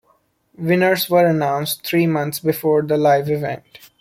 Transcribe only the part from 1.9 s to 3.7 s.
months before the live event.